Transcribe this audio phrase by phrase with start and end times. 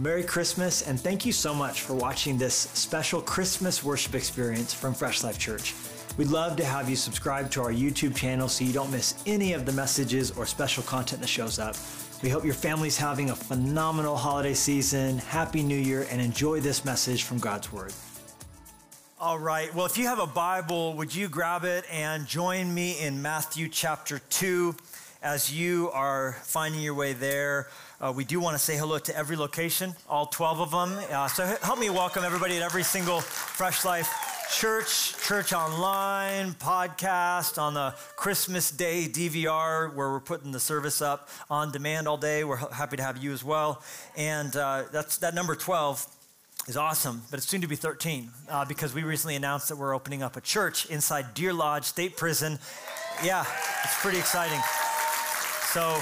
[0.00, 4.94] Merry Christmas, and thank you so much for watching this special Christmas worship experience from
[4.94, 5.74] Fresh Life Church.
[6.16, 9.52] We'd love to have you subscribe to our YouTube channel so you don't miss any
[9.52, 11.76] of the messages or special content that shows up.
[12.22, 16.82] We hope your family's having a phenomenal holiday season, Happy New Year, and enjoy this
[16.82, 17.92] message from God's Word.
[19.20, 19.74] All right.
[19.74, 23.68] Well, if you have a Bible, would you grab it and join me in Matthew
[23.68, 24.74] chapter 2
[25.22, 27.68] as you are finding your way there?
[28.00, 30.98] Uh, we do want to say hello to every location, all 12 of them.
[31.10, 34.08] Uh, so help me welcome everybody at every single Fresh Life
[34.50, 41.28] church, church online, podcast, on the Christmas Day DVR, where we're putting the service up
[41.50, 42.42] on demand all day.
[42.42, 43.82] We're happy to have you as well.
[44.16, 46.06] And uh, that's that number 12
[46.68, 49.94] is awesome, but it's soon to be 13 uh, because we recently announced that we're
[49.94, 52.58] opening up a church inside Deer Lodge State Prison.
[53.22, 53.44] Yeah,
[53.84, 54.60] it's pretty exciting.
[55.74, 56.00] So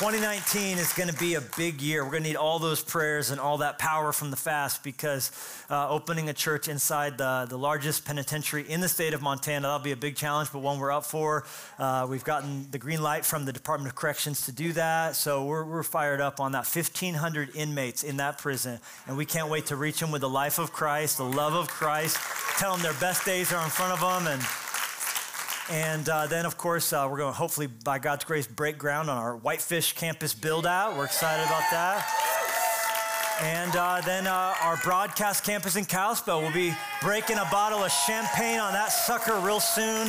[0.00, 2.02] 2019 is going to be a big year.
[2.02, 5.30] We're going to need all those prayers and all that power from the fast because
[5.68, 9.78] uh, opening a church inside the, the largest penitentiary in the state of Montana, that'll
[9.80, 11.44] be a big challenge, but one we're up for.
[11.78, 15.16] Uh, we've gotten the green light from the Department of Corrections to do that.
[15.16, 16.64] So we're, we're fired up on that.
[16.64, 18.80] 1,500 inmates in that prison.
[19.06, 21.68] And we can't wait to reach them with the life of Christ, the love of
[21.68, 22.16] Christ,
[22.56, 24.32] tell them their best days are in front of them.
[24.32, 24.69] And
[25.70, 29.08] and uh, then, of course, uh, we're going to hopefully, by God's grace, break ground
[29.08, 30.96] on our Whitefish campus build out.
[30.96, 32.40] We're excited about that.
[33.42, 37.92] And uh, then uh, our broadcast campus in Kalispell will be breaking a bottle of
[37.92, 40.08] champagne on that sucker real soon.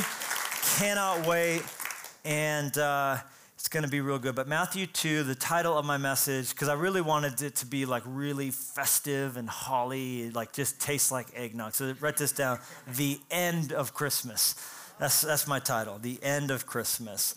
[0.78, 1.62] Cannot wait.
[2.24, 3.18] And uh,
[3.54, 4.34] it's going to be real good.
[4.34, 7.86] But Matthew 2, the title of my message, because I really wanted it to be
[7.86, 11.74] like really festive and holly, like just tastes like eggnog.
[11.74, 12.58] So write this down
[12.96, 14.56] The End of Christmas.
[15.02, 17.34] That's, that's my title, The End of Christmas.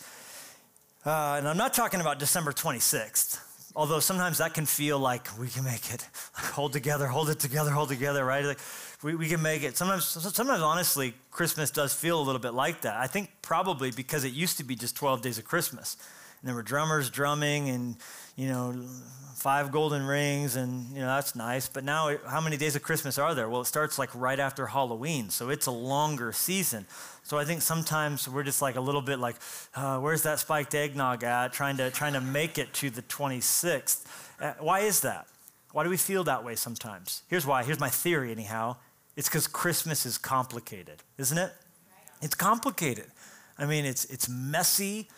[1.04, 3.40] Uh, and I'm not talking about December 26th,
[3.74, 6.06] although sometimes that can feel like we can make it.
[6.32, 8.44] hold together, hold it together, hold together, right?
[8.44, 8.60] Like
[9.02, 9.76] we, we can make it.
[9.76, 12.94] Sometimes, sometimes, honestly, Christmas does feel a little bit like that.
[12.98, 15.96] I think probably because it used to be just 12 days of Christmas.
[16.40, 17.96] And there were drummers drumming and,
[18.36, 18.74] you know,
[19.36, 21.68] five golden rings, and, you know, that's nice.
[21.68, 23.48] But now, how many days of Christmas are there?
[23.48, 26.86] Well, it starts like right after Halloween, so it's a longer season.
[27.22, 29.36] So I think sometimes we're just like a little bit like,
[29.74, 31.52] uh, where's that spiked eggnog at?
[31.52, 34.04] Trying to, trying to make it to the 26th.
[34.40, 35.26] Uh, why is that?
[35.72, 37.22] Why do we feel that way sometimes?
[37.28, 37.62] Here's why.
[37.62, 38.76] Here's my theory, anyhow.
[39.16, 41.52] It's because Christmas is complicated, isn't it?
[42.22, 43.06] It's complicated.
[43.58, 45.08] I mean, it's, it's messy.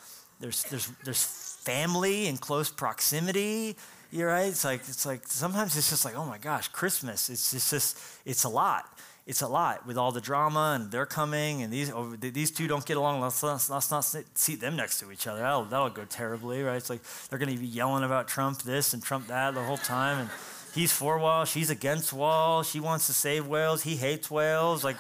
[0.41, 3.77] There's, there's, there's family in close proximity.
[4.11, 4.49] You're right.
[4.49, 7.29] It's like, it's like sometimes it's just like, oh my gosh, Christmas.
[7.29, 8.87] It's just, it's, just, it's a lot
[9.29, 12.67] it's a lot with all the drama and they're coming and these oh, these two
[12.67, 13.21] don't get along.
[13.21, 15.41] Let's, let's, let's not seat them next to each other.
[15.41, 16.77] That'll, that'll go terribly, right?
[16.77, 19.77] It's like they're going to be yelling about Trump this and Trump that the whole
[19.77, 20.21] time.
[20.21, 20.31] And
[20.75, 22.71] he's for whales, she's against whales.
[22.71, 24.83] She wants to save whales, he hates whales.
[24.83, 24.97] Like,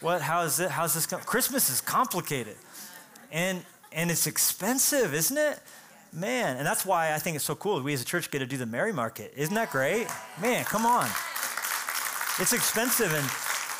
[0.00, 0.22] what?
[0.22, 0.70] How is it?
[0.70, 1.04] How's this?
[1.04, 1.20] Come?
[1.20, 2.56] Christmas is complicated,
[3.30, 3.62] and
[3.92, 5.60] and it's expensive, isn't it?
[6.16, 7.82] Man, and that's why I think it's so cool.
[7.82, 9.34] We as a church get to do the Merry Market.
[9.36, 10.06] Isn't that great?
[10.40, 11.04] Man, come on.
[12.40, 13.24] It's expensive and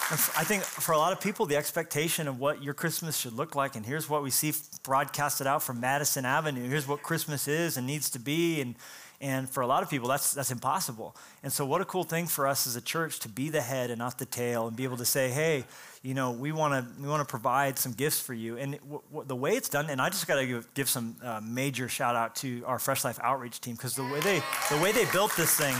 [0.09, 3.57] I think for a lot of people, the expectation of what your Christmas should look
[3.57, 4.53] like, and here's what we see
[4.85, 6.69] broadcasted out from Madison Avenue.
[6.69, 8.77] Here's what Christmas is and needs to be, and
[9.21, 11.17] and for a lot of people, that's that's impossible.
[11.43, 13.91] And so, what a cool thing for us as a church to be the head
[13.91, 15.65] and not the tail, and be able to say, hey,
[16.03, 18.57] you know, we want to we want to provide some gifts for you.
[18.59, 21.17] And w- w- the way it's done, and I just got to give, give some
[21.23, 24.81] uh, major shout out to our Fresh Life outreach team because the way they the
[24.83, 25.75] way they built this thing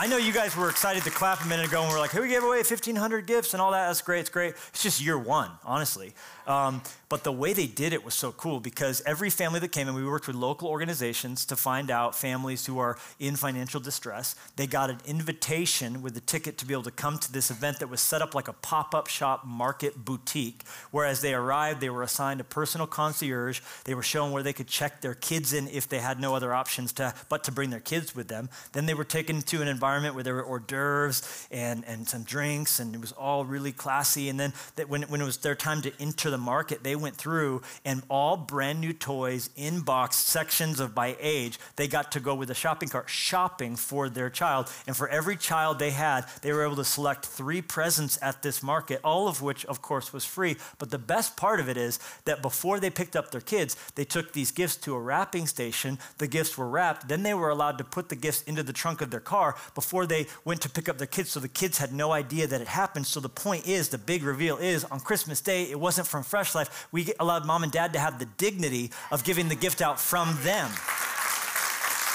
[0.00, 2.20] I know you guys were excited to clap a minute ago and we're like, hey,
[2.20, 3.88] we gave away 1,500 gifts and all that.
[3.88, 4.20] That's great.
[4.20, 4.54] It's great.
[4.70, 6.14] It's just year one, honestly.
[6.46, 6.80] Um,
[7.10, 9.94] but the way they did it was so cool because every family that came in,
[9.94, 14.34] we worked with local organizations to find out families who are in financial distress.
[14.56, 17.80] They got an invitation with a ticket to be able to come to this event
[17.80, 20.62] that was set up like a pop up shop market boutique.
[20.92, 23.60] Whereas they arrived, they were assigned a personal concierge.
[23.84, 26.54] They were shown where they could check their kids in if they had no other
[26.54, 28.48] options to, but to bring their kids with them.
[28.72, 32.22] Then they were taken to an environment where there were hors d'oeuvres and, and some
[32.22, 34.28] drinks, and it was all really classy.
[34.28, 34.52] And then
[34.86, 38.36] when, when it was their time to enter the market, they went through and all
[38.36, 42.54] brand new toys in box sections of by age, they got to go with a
[42.54, 44.70] shopping cart shopping for their child.
[44.86, 48.62] And for every child they had, they were able to select three presents at this
[48.62, 50.56] market, all of which, of course, was free.
[50.78, 54.04] But the best part of it is that before they picked up their kids, they
[54.04, 55.98] took these gifts to a wrapping station.
[56.18, 57.08] The gifts were wrapped.
[57.08, 60.04] Then they were allowed to put the gifts into the trunk of their car before
[60.04, 61.30] they went to pick up their kids.
[61.30, 63.06] So the kids had no idea that it happened.
[63.06, 66.54] So the point is, the big reveal is on Christmas Day, it wasn't from Fresh
[66.54, 66.86] Life.
[66.92, 70.36] We allowed mom and dad to have the dignity of giving the gift out from
[70.42, 70.70] them.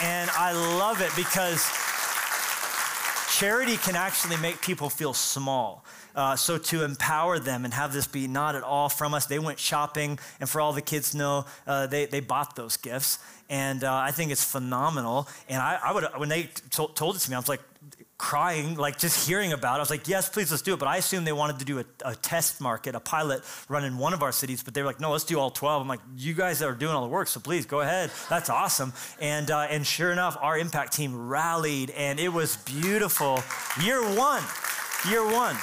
[0.03, 1.65] And I love it because
[3.35, 5.83] charity can actually make people feel small.
[6.15, 9.39] Uh, so to empower them and have this be not at all from us, they
[9.39, 13.19] went shopping, and for all the kids know, uh, they, they bought those gifts.
[13.49, 15.27] And uh, I think it's phenomenal.
[15.47, 17.61] And I, I would, when they told it to me, I was like,
[18.17, 19.77] crying, like just hearing about it.
[19.77, 20.79] I was like, yes, please, let's do it.
[20.79, 23.97] But I assumed they wanted to do a, a, test market, a pilot run in
[23.97, 24.63] one of our cities.
[24.63, 25.81] But they were like, no, let's do all 12.
[25.81, 28.11] I'm like, you guys are doing all the work, so please go ahead.
[28.29, 28.93] That's awesome.
[29.19, 33.43] And, uh, and sure enough, our impact team rallied, and it was beautiful.
[33.83, 34.43] Year one,
[35.09, 35.57] year one.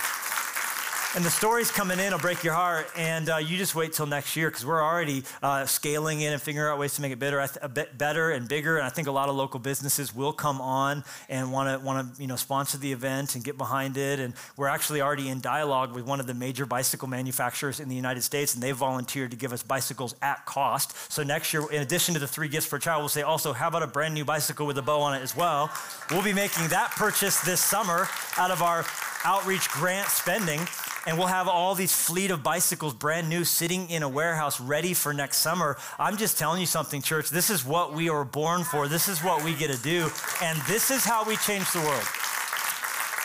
[1.15, 4.07] And the stories coming in will break your heart, and uh, you just wait till
[4.07, 7.19] next year because we're already uh, scaling in and figuring out ways to make it
[7.19, 8.79] better, a bit better and bigger.
[8.79, 12.17] And I think a lot of local businesses will come on and want to want
[12.17, 14.21] to you know sponsor the event and get behind it.
[14.21, 17.95] And we're actually already in dialogue with one of the major bicycle manufacturers in the
[17.95, 21.13] United States, and they volunteered to give us bicycles at cost.
[21.13, 23.53] So next year, in addition to the three gifts for a child, we'll say also,
[23.53, 25.71] how about a brand new bicycle with a bow on it as well?
[26.11, 28.87] We'll be making that purchase this summer out of our
[29.25, 30.61] outreach grant spending
[31.07, 34.95] and we'll have all these fleet of bicycles brand new sitting in a warehouse ready
[34.95, 35.77] for next summer.
[35.99, 37.31] I'm just telling you something, church.
[37.31, 38.87] This is what we are born for.
[38.87, 40.09] This is what we get to do.
[40.43, 42.05] And this is how we change the world.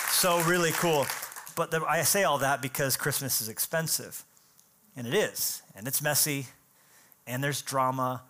[0.10, 1.06] So, really cool.
[1.56, 4.24] But the, I say all that because Christmas is expensive.
[4.96, 5.62] And it is.
[5.76, 6.48] And it's messy.
[7.28, 8.24] And there's drama.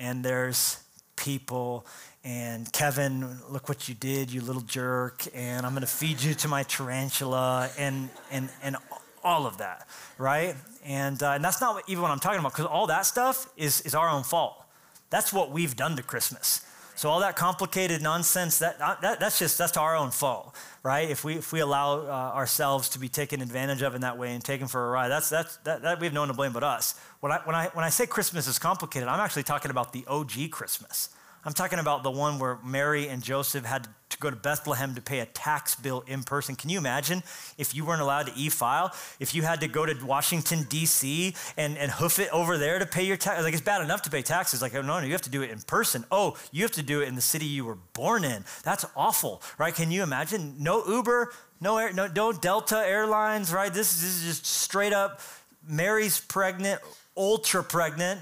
[0.00, 0.82] And there's
[1.14, 1.86] people
[2.28, 6.46] and Kevin, look what you did, you little jerk, and I'm gonna feed you to
[6.46, 8.76] my tarantula, and, and, and
[9.24, 9.88] all of that,
[10.18, 10.54] right?
[10.84, 13.80] And, uh, and that's not even what I'm talking about, because all that stuff is,
[13.80, 14.62] is our own fault.
[15.08, 16.60] That's what we've done to Christmas.
[16.96, 21.08] So all that complicated nonsense, that, that, that's just, that's our own fault, right?
[21.08, 24.34] If we, if we allow uh, ourselves to be taken advantage of in that way
[24.34, 26.52] and taken for a ride, that's, that's, that, that we have no one to blame
[26.52, 26.94] but us.
[27.20, 30.04] When I, when, I, when I say Christmas is complicated, I'm actually talking about the
[30.06, 31.08] OG Christmas.
[31.44, 35.00] I'm talking about the one where Mary and Joseph had to go to Bethlehem to
[35.00, 36.56] pay a tax bill in person.
[36.56, 37.22] Can you imagine
[37.56, 38.92] if you weren't allowed to e file?
[39.20, 41.34] If you had to go to Washington, D.C.
[41.56, 43.42] and, and hoof it over there to pay your tax?
[43.42, 44.60] Like, it's bad enough to pay taxes.
[44.60, 46.04] Like, oh, no, no, you have to do it in person.
[46.10, 48.44] Oh, you have to do it in the city you were born in.
[48.64, 49.74] That's awful, right?
[49.74, 50.56] Can you imagine?
[50.58, 53.72] No Uber, no, air, no, no Delta Airlines, right?
[53.72, 55.20] This, this is just straight up
[55.66, 56.80] Mary's pregnant,
[57.16, 58.20] ultra pregnant,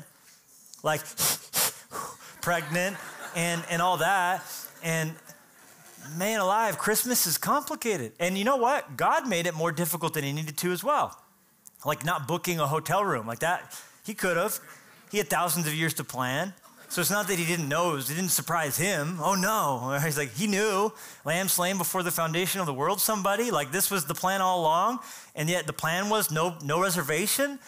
[0.83, 1.01] like
[2.47, 2.97] pregnant
[3.35, 4.41] and, and all that.
[4.85, 5.13] And
[6.17, 8.13] man alive, Christmas is complicated.
[8.21, 8.97] And you know what?
[8.97, 11.21] God made it more difficult than he needed to as well.
[11.85, 13.77] Like not booking a hotel room like that.
[14.05, 14.61] He could have.
[15.11, 16.55] He had thousands of years to plan.
[16.89, 19.19] So it's not that he didn't know, it, was, it didn't surprise him.
[19.21, 19.99] Oh no.
[20.05, 20.93] He's like, he knew.
[21.25, 23.51] Lamb slain before the foundation of the world, somebody.
[23.51, 25.01] Like this was the plan all along.
[25.35, 27.59] And yet the plan was no, no reservation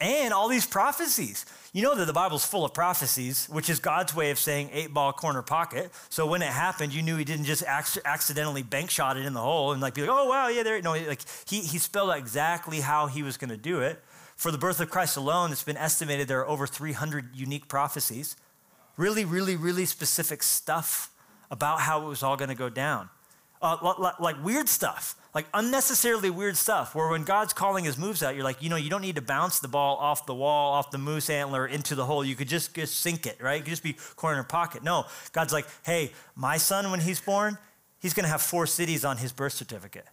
[0.00, 1.44] and all these prophecies.
[1.72, 4.92] You know that the Bible's full of prophecies, which is God's way of saying eight
[4.92, 5.92] ball corner pocket.
[6.08, 9.40] So when it happened, you knew he didn't just accidentally bank shot it in the
[9.40, 10.80] hole and like be like, oh wow, yeah, there.
[10.82, 14.02] No, like he, he spelled out exactly how he was going to do it.
[14.36, 18.36] For the birth of Christ alone, it's been estimated there are over 300 unique prophecies.
[18.96, 21.10] Really, really, really specific stuff
[21.50, 23.10] about how it was all going to go down.
[23.62, 28.34] Uh, like weird stuff like unnecessarily weird stuff where when God's calling his moves out,
[28.34, 30.90] you're like, you know, you don't need to bounce the ball off the wall, off
[30.90, 32.24] the moose antler into the hole.
[32.24, 33.56] You could just, just sink it, right?
[33.56, 34.82] You could just be corner pocket.
[34.82, 37.58] No, God's like, hey, my son, when he's born,
[38.00, 40.06] he's going to have four cities on his birth certificate.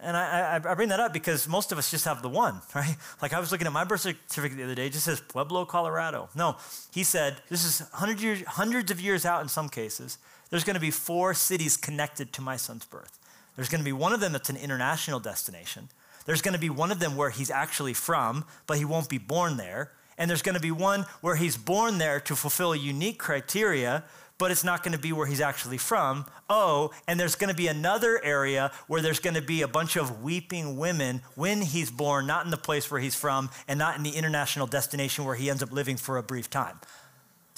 [0.00, 2.60] And I, I, I, bring that up because most of us just have the one,
[2.74, 2.96] right?
[3.20, 5.64] Like I was looking at my birth certificate the other day, it just says Pueblo,
[5.64, 6.28] Colorado.
[6.34, 6.56] No,
[6.92, 10.18] he said, this is hundred years, hundreds of years out in some cases,
[10.50, 13.17] there's going to be four cities connected to my son's birth.
[13.58, 15.88] There's going to be one of them that's an international destination.
[16.26, 19.18] There's going to be one of them where he's actually from, but he won't be
[19.18, 19.90] born there.
[20.16, 24.04] And there's going to be one where he's born there to fulfill a unique criteria,
[24.38, 26.26] but it's not going to be where he's actually from.
[26.48, 29.96] Oh, and there's going to be another area where there's going to be a bunch
[29.96, 33.96] of weeping women when he's born, not in the place where he's from, and not
[33.96, 36.78] in the international destination where he ends up living for a brief time.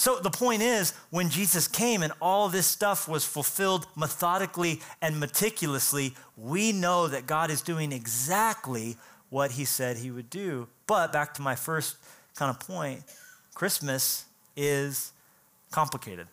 [0.00, 5.20] So the point is, when Jesus came and all this stuff was fulfilled methodically and
[5.20, 8.96] meticulously, we know that God is doing exactly
[9.28, 10.68] what he said he would do.
[10.86, 11.96] But back to my first
[12.34, 13.02] kind of point
[13.52, 14.24] Christmas
[14.56, 15.12] is
[15.70, 16.28] complicated.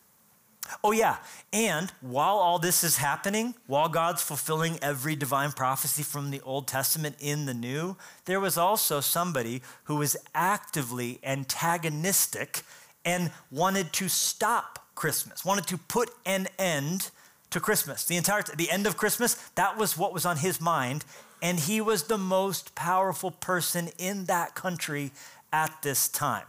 [0.82, 1.18] Oh, yeah.
[1.52, 6.70] And while all this is happening, while God's fulfilling every divine prophecy from the Old
[6.70, 12.64] Testament in the New, there was also somebody who was actively antagonistic
[13.08, 17.10] and wanted to stop Christmas, wanted to put an end
[17.52, 18.04] to Christmas.
[18.04, 21.06] The entire the end of Christmas, that was what was on his mind,
[21.42, 25.12] and he was the most powerful person in that country
[25.54, 26.46] at this time.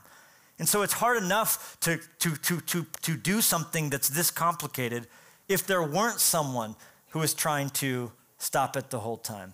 [0.59, 5.07] And so it's hard enough to, to, to, to, to do something that's this complicated
[5.49, 6.75] if there weren't someone
[7.11, 9.53] who was trying to stop it the whole time.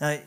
[0.00, 0.18] Now,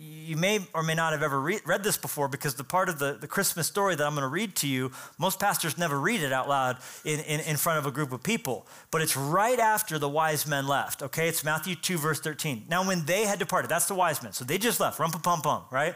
[0.00, 2.98] you may or may not have ever re- read this before because the part of
[2.98, 6.22] the, the Christmas story that I'm going to read to you, most pastors never read
[6.22, 8.66] it out loud in, in, in front of a group of people.
[8.90, 11.28] But it's right after the wise men left, okay?
[11.28, 12.66] It's Matthew 2, verse 13.
[12.68, 14.32] Now, when they had departed, that's the wise men.
[14.32, 15.94] So they just left, rum pum pum, right?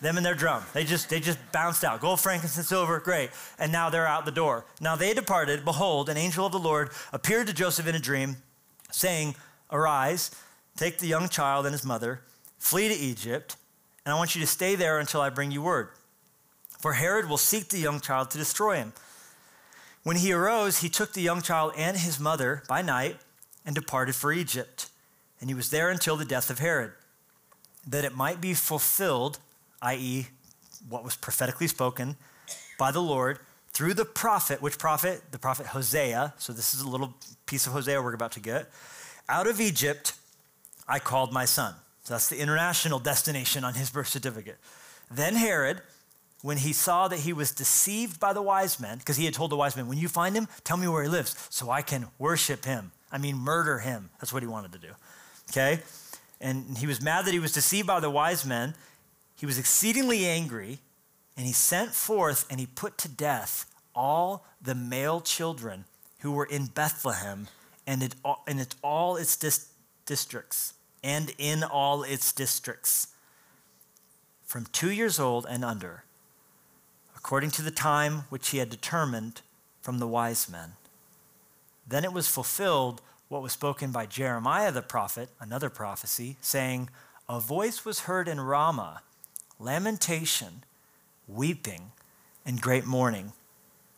[0.00, 0.62] Them and their drum.
[0.72, 2.00] They just, they just bounced out.
[2.00, 3.30] Gold, frankincense, silver, great.
[3.58, 4.66] And now they're out the door.
[4.80, 5.64] Now they departed.
[5.64, 8.36] Behold, an angel of the Lord appeared to Joseph in a dream,
[8.90, 9.34] saying,
[9.70, 10.30] Arise,
[10.76, 12.20] take the young child and his mother
[12.62, 13.56] Flee to Egypt,
[14.06, 15.88] and I want you to stay there until I bring you word.
[16.78, 18.92] For Herod will seek the young child to destroy him.
[20.04, 23.16] When he arose, he took the young child and his mother by night
[23.66, 24.88] and departed for Egypt.
[25.40, 26.92] And he was there until the death of Herod,
[27.84, 29.40] that it might be fulfilled,
[29.82, 30.28] i.e.,
[30.88, 32.16] what was prophetically spoken
[32.78, 33.40] by the Lord
[33.72, 35.20] through the prophet, which prophet?
[35.32, 36.34] The prophet Hosea.
[36.38, 37.14] So this is a little
[37.44, 38.70] piece of Hosea we're about to get.
[39.28, 40.14] Out of Egypt
[40.88, 41.74] I called my son.
[42.02, 44.58] So that's the international destination on his birth certificate.
[45.10, 45.82] Then Herod,
[46.42, 49.50] when he saw that he was deceived by the wise men, because he had told
[49.50, 52.08] the wise men, when you find him, tell me where he lives so I can
[52.18, 52.90] worship him.
[53.12, 54.10] I mean, murder him.
[54.20, 54.88] That's what he wanted to do.
[55.50, 55.80] Okay?
[56.40, 58.74] And he was mad that he was deceived by the wise men.
[59.36, 60.80] He was exceedingly angry,
[61.36, 65.84] and he sent forth and he put to death all the male children
[66.20, 67.46] who were in Bethlehem
[67.86, 69.68] and, it, all its dis-
[70.06, 73.08] districts and in all its districts,
[74.44, 76.04] from two years old and under,
[77.16, 79.40] according to the time which he had determined
[79.80, 80.72] from the wise men.
[81.86, 86.90] Then it was fulfilled what was spoken by Jeremiah the prophet, another prophecy, saying,
[87.28, 89.02] A voice was heard in Ramah,
[89.58, 90.64] lamentation,
[91.26, 91.92] weeping,
[92.44, 93.32] and great mourning.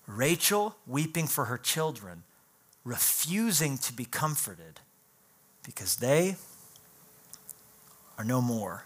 [0.07, 2.23] Rachel weeping for her children,
[2.85, 4.81] refusing to be comforted,
[5.65, 6.37] because they
[8.19, 8.85] are no more.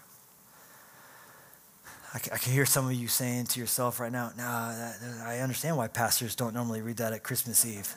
[2.13, 5.39] I, I can hear some of you saying to yourself right now, no, that, I
[5.39, 7.95] understand why pastors don't normally read that at Christmas Eve.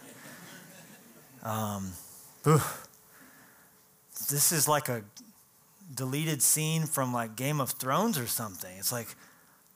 [1.42, 1.92] Um,
[4.30, 5.02] this is like a
[5.94, 8.76] deleted scene from like Game of Thrones or something.
[8.78, 9.14] It's like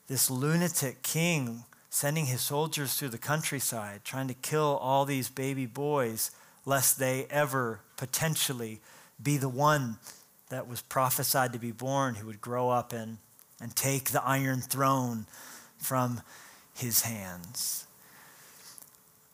[0.07, 5.65] this lunatic king sending his soldiers through the countryside trying to kill all these baby
[5.65, 6.31] boys
[6.65, 8.79] lest they ever potentially
[9.21, 9.97] be the one
[10.49, 13.17] that was prophesied to be born who would grow up in
[13.61, 15.25] and take the iron throne
[15.77, 16.21] from
[16.75, 17.85] his hands.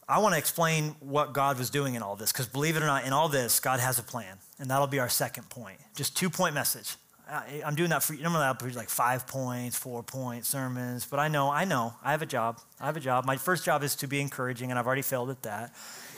[0.08, 2.88] I want to explain what God was doing in all this because believe it or
[2.88, 4.38] not, in all this, God has a plan.
[4.60, 5.80] And that'll be our second point.
[5.96, 6.96] Just two point message.
[7.30, 8.22] I, am doing that for you.
[8.22, 12.12] Normally I'll put like five points, four point sermons, but I know, I know, I
[12.12, 12.60] have a job.
[12.80, 13.26] I have a job.
[13.26, 15.74] My first job is to be encouraging, and I've already failed at that.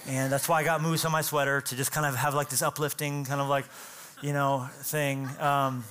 [0.08, 2.50] And that's why I got moose on my sweater to just kind of have like
[2.50, 3.66] this uplifting, kind of like,
[4.22, 5.28] you know, thing.
[5.40, 5.84] Um,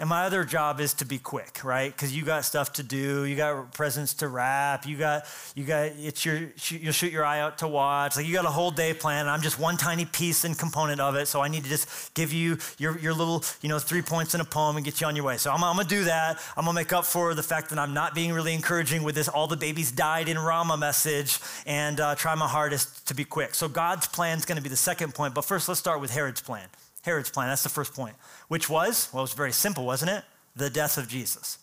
[0.00, 1.90] and my other job is to be quick, right?
[1.90, 5.90] Because you got stuff to do, you got presents to wrap, you got, you got,
[5.98, 8.16] it's your, you'll shoot your eye out to watch.
[8.16, 9.28] Like you got a whole day plan.
[9.28, 11.26] I'm just one tiny piece and component of it.
[11.26, 14.40] So I need to just give you your, your little, you know, three points in
[14.40, 15.36] a poem and get you on your way.
[15.36, 16.38] So I'm, I'm gonna do that.
[16.56, 19.26] I'm gonna make up for the fact that I'm not being really encouraging with this
[19.26, 23.52] all the babies died in Ramah message and uh, try my hardest to be quick.
[23.54, 25.34] So God's plan is gonna be the second point.
[25.34, 26.68] But first, let's start with Herod's plan.
[27.08, 27.48] Herod's plan.
[27.48, 28.16] That's the first point,
[28.48, 30.24] which was, well, it was very simple, wasn't it?
[30.54, 31.58] The death of Jesus.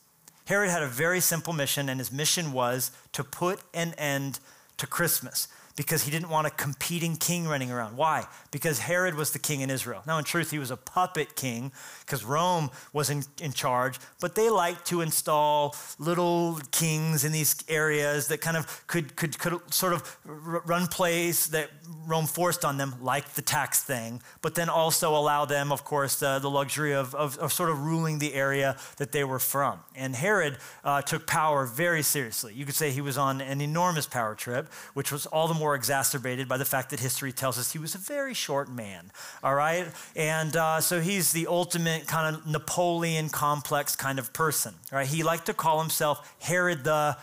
[0.46, 4.40] Herod had a very simple mission, and his mission was to put an end
[4.78, 7.98] to Christmas because he didn't want a competing king running around.
[7.98, 8.26] Why?
[8.52, 10.02] Because Herod was the king in Israel.
[10.08, 11.72] Now, in truth, he was a puppet king
[12.06, 17.56] because Rome was in, in charge, but they liked to install little kings in these
[17.68, 21.70] areas that kind of could, could, could sort of run plays that
[22.06, 26.22] Rome forced on them, like the tax thing, but then also allow them, of course,
[26.22, 29.80] uh, the luxury of, of, of, sort of ruling the area that they were from.
[29.96, 32.54] And Herod uh, took power very seriously.
[32.54, 35.65] You could say he was on an enormous power trip, which was all the more
[35.66, 39.12] more exacerbated by the fact that history tells us he was a very short man,
[39.44, 39.88] all right?
[40.16, 45.08] And uh, so he's the ultimate kind of Napoleon complex kind of person, right?
[45.08, 47.18] He liked to call himself Herod the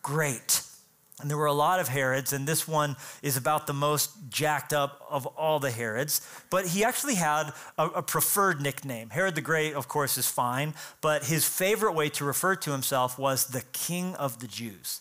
[0.00, 0.62] Great.
[1.20, 4.72] And there were a lot of Herods, and this one is about the most jacked
[4.72, 6.20] up of all the Herods.
[6.50, 9.10] But he actually had a, a, preferred nickname.
[9.10, 13.18] Herod the Great, of course, is fine, but his favorite way to refer to himself
[13.18, 15.00] was the King of the Jews.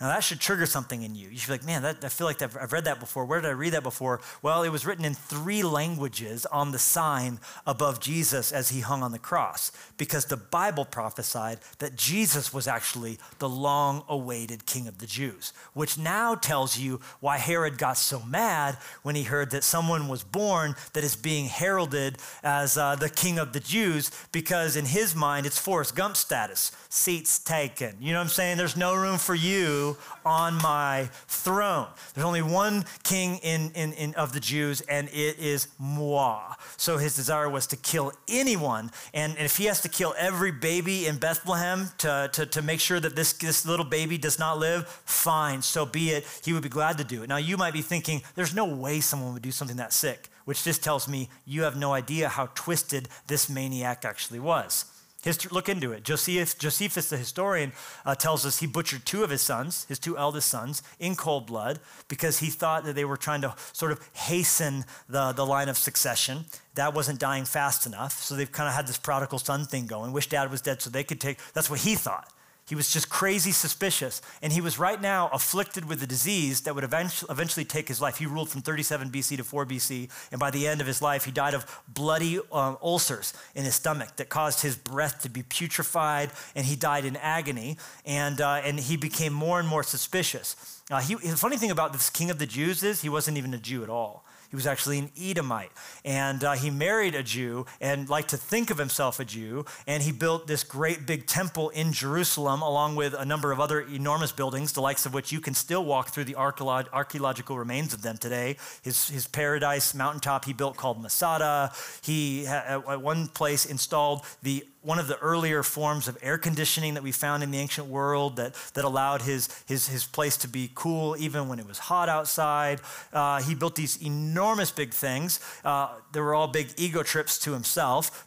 [0.00, 1.28] Now, that should trigger something in you.
[1.28, 3.24] You should be like, man, that, I feel like I've read that before.
[3.24, 4.20] Where did I read that before?
[4.42, 9.02] Well, it was written in three languages on the sign above Jesus as he hung
[9.02, 14.86] on the cross, because the Bible prophesied that Jesus was actually the long awaited king
[14.86, 19.50] of the Jews, which now tells you why Herod got so mad when he heard
[19.50, 24.12] that someone was born that is being heralded as uh, the king of the Jews,
[24.30, 27.96] because in his mind, it's Forrest Gump status seats taken.
[28.00, 28.58] You know what I'm saying?
[28.58, 29.87] There's no room for you
[30.24, 31.88] on my throne.
[32.14, 36.54] There's only one king in, in, in, of the Jews, and it is moi.
[36.76, 38.90] So his desire was to kill anyone.
[39.14, 42.80] And, and if he has to kill every baby in Bethlehem to, to, to make
[42.80, 46.26] sure that this, this little baby does not live, fine, so be it.
[46.44, 47.28] He would be glad to do it.
[47.28, 50.64] Now, you might be thinking, there's no way someone would do something that sick, which
[50.64, 54.84] just tells me you have no idea how twisted this maniac actually was.
[55.24, 56.04] History, look into it.
[56.04, 57.72] Josephus, Josephus the historian,
[58.06, 61.46] uh, tells us he butchered two of his sons, his two eldest sons, in cold
[61.46, 65.68] blood because he thought that they were trying to sort of hasten the, the line
[65.68, 66.44] of succession.
[66.76, 68.22] That wasn't dying fast enough.
[68.22, 70.12] So they've kind of had this prodigal son thing going.
[70.12, 71.38] Wish dad was dead so they could take.
[71.52, 72.32] That's what he thought.
[72.68, 74.20] He was just crazy suspicious.
[74.42, 78.18] And he was right now afflicted with a disease that would eventually take his life.
[78.18, 80.10] He ruled from 37 BC to 4 BC.
[80.30, 83.74] And by the end of his life, he died of bloody um, ulcers in his
[83.74, 86.30] stomach that caused his breath to be putrefied.
[86.54, 87.78] And he died in agony.
[88.04, 90.82] And, uh, and he became more and more suspicious.
[90.90, 93.54] Uh, he, the funny thing about this king of the Jews is he wasn't even
[93.54, 94.24] a Jew at all.
[94.50, 95.70] He was actually an Edomite.
[96.04, 99.64] And uh, he married a Jew and liked to think of himself a Jew.
[99.86, 103.80] And he built this great big temple in Jerusalem, along with a number of other
[103.80, 108.02] enormous buildings, the likes of which you can still walk through the archaeological remains of
[108.02, 108.56] them today.
[108.82, 111.72] His, his paradise mountaintop he built called Masada.
[112.02, 117.02] He, at one place, installed the one of the earlier forms of air conditioning that
[117.02, 120.70] we found in the ancient world that, that allowed his, his, his place to be
[120.74, 122.80] cool even when it was hot outside.
[123.12, 125.40] Uh, he built these enormous big things.
[125.62, 128.26] Uh, they were all big ego trips to himself.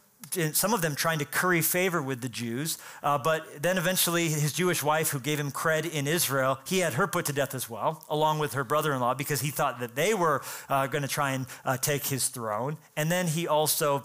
[0.54, 4.54] Some of them trying to curry favor with the Jews, uh, but then eventually his
[4.54, 7.72] Jewish wife, who gave him cred in Israel, he had her put to death as
[7.72, 11.02] well, along with her brother in law, because he thought that they were uh, going
[11.02, 12.78] to try and uh, take his throne.
[12.96, 14.04] And then he also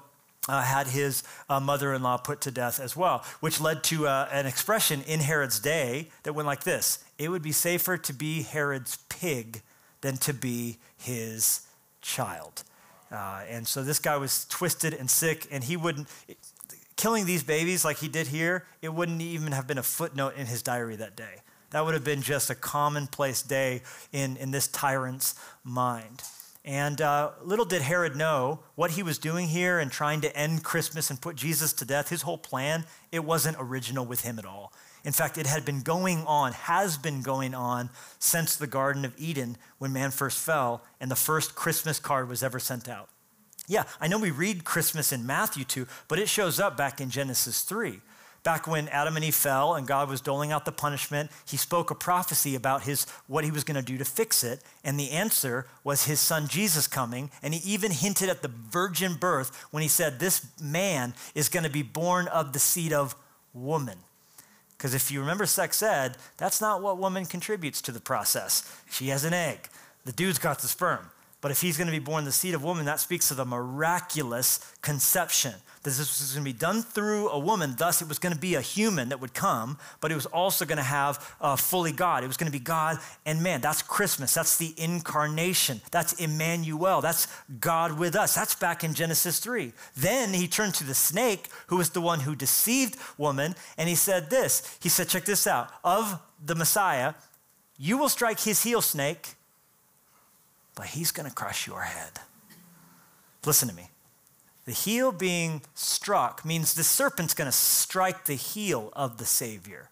[0.49, 4.07] uh, had his uh, mother in law put to death as well, which led to
[4.07, 8.13] uh, an expression in Herod's day that went like this It would be safer to
[8.13, 9.63] be Herod's pig
[10.01, 11.67] than to be his
[12.01, 12.63] child.
[13.11, 16.09] Uh, and so this guy was twisted and sick, and he wouldn't,
[16.97, 20.47] killing these babies like he did here, it wouldn't even have been a footnote in
[20.47, 21.43] his diary that day.
[21.71, 23.83] That would have been just a commonplace day
[24.13, 26.23] in, in this tyrant's mind.
[26.67, 30.65] And uh, little did Herod know what he was doing here and trying to end
[30.65, 32.09] Christmas and put Jesus to death.
[32.09, 34.73] His whole plan, it wasn't original with him at all.
[35.05, 39.15] In fact, it had been going on, has been going on since the Garden of
[39.17, 43.09] Eden when man first fell and the first Christmas card was ever sent out.
[43.69, 47.11] Yeah, I know we read Christmas in Matthew 2, but it shows up back in
[47.11, 48.01] Genesis 3.
[48.47, 51.91] Back when Adam and Eve fell and God was doling out the punishment, he spoke
[51.91, 55.11] a prophecy about his what he was going to do to fix it, and the
[55.11, 59.83] answer was his son Jesus coming, and he even hinted at the virgin birth when
[59.83, 63.17] he said this man is going to be born of the seed of
[63.53, 63.99] woman.
[64.79, 68.63] Because if you remember sex ed, that's not what woman contributes to the process.
[68.89, 69.69] She has an egg.
[70.05, 71.11] The dude's got the sperm.
[71.47, 73.45] But if he's going to be born the seed of woman, that speaks of a
[73.45, 75.55] miraculous conception.
[75.85, 78.41] That This was going to be done through a woman, thus, it was going to
[78.41, 81.93] be a human that would come, but it was also going to have uh, fully
[81.93, 82.25] God.
[82.25, 83.61] It was going to be God and man.
[83.61, 84.35] That's Christmas.
[84.35, 85.81] That's the incarnation.
[85.93, 87.01] That's Emmanuel.
[87.01, 87.29] That's
[87.61, 88.35] God with us.
[88.35, 89.73] That's back in Genesis 3.
[89.97, 93.95] Then he turned to the snake, who was the one who deceived woman, and he
[93.95, 94.77] said this.
[94.83, 95.71] He said, Check this out.
[95.85, 97.15] Of the Messiah,
[97.79, 99.36] you will strike his heel, snake,
[100.77, 102.13] but he's going to crush your head.
[103.45, 103.89] Listen to me.
[104.67, 109.91] The heel being struck means the serpent's going to strike the heel of the Savior.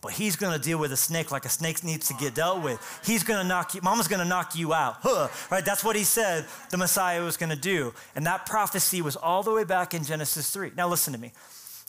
[0.00, 2.62] But he's going to deal with a snake like a snake needs to get dealt
[2.62, 3.00] with.
[3.04, 4.98] He's going to knock you, mama's going to knock you out.
[5.00, 5.64] Huh, right?
[5.64, 7.92] That's what he said the Messiah was going to do.
[8.14, 10.72] And that prophecy was all the way back in Genesis 3.
[10.76, 11.32] Now listen to me.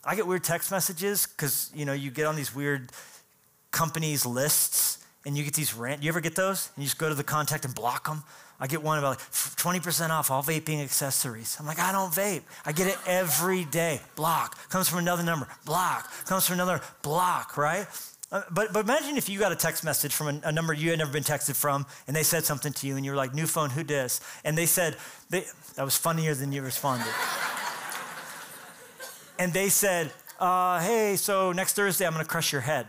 [0.03, 2.91] I get weird text messages because, you know, you get on these weird
[3.71, 6.01] companies lists and you get these rant.
[6.01, 6.71] You ever get those?
[6.75, 8.23] And you just go to the contact and block them.
[8.61, 11.57] I get one about like 20% off all vaping accessories.
[11.59, 12.43] I'm like, I don't vape.
[12.65, 13.99] I get it every day.
[14.15, 14.57] Block.
[14.69, 15.47] Comes from another number.
[15.65, 16.09] Block.
[16.25, 17.85] Comes from another block, right?
[18.31, 20.89] Uh, but, but imagine if you got a text message from a, a, number you
[20.89, 23.33] had never been texted from, and they said something to you, and you were like,
[23.33, 24.21] new phone, who dis?
[24.43, 24.95] And they said,
[25.29, 27.07] they, that was funnier than you responded.
[29.39, 32.87] and they said, uh, hey, so next Thursday I'm to crush your head.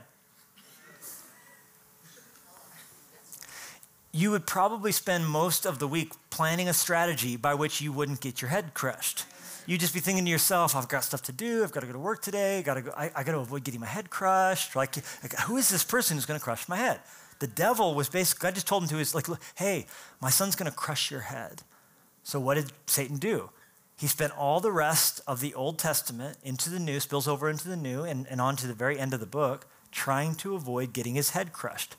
[4.13, 8.21] You would probably spend most of the week planning a strategy by which you wouldn't
[8.21, 9.25] get your head crushed.
[9.67, 11.63] You'd just be thinking to yourself, I've got stuff to do.
[11.63, 12.59] I've got to go to work today.
[12.59, 14.75] I got to go, I, I got to avoid getting my head crushed.
[14.75, 17.01] Like, like, who is this person who's going to crush my head?
[17.39, 19.87] The devil was basically, I just told him to his, like, hey,
[20.23, 21.63] my son's going to crush your head.
[22.23, 23.51] So what did Satan do?
[23.99, 27.69] He spent all the rest of the Old Testament into the New, spills over into
[27.69, 30.93] the New, and, and on to the very end of the book, trying to avoid
[30.93, 31.97] getting his head crushed,